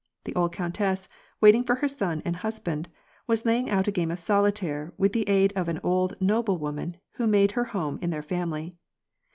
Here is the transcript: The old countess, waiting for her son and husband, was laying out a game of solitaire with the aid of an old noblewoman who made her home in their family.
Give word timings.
The 0.23 0.33
old 0.33 0.51
countess, 0.51 1.07
waiting 1.41 1.63
for 1.63 1.75
her 1.75 1.87
son 1.87 2.23
and 2.25 2.37
husband, 2.37 2.89
was 3.27 3.45
laying 3.45 3.69
out 3.69 3.87
a 3.87 3.91
game 3.91 4.09
of 4.09 4.17
solitaire 4.17 4.95
with 4.97 5.13
the 5.13 5.29
aid 5.29 5.53
of 5.55 5.67
an 5.69 5.79
old 5.83 6.19
noblewoman 6.19 6.95
who 7.17 7.27
made 7.27 7.51
her 7.51 7.65
home 7.65 7.99
in 8.01 8.09
their 8.09 8.23
family. 8.23 8.73